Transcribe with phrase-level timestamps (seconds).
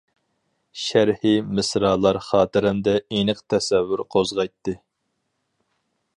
[0.83, 4.77] شەرھى مىسرالار خاتىرەمدە ئېنىق تەسەۋۋۇر قوزغايتتى.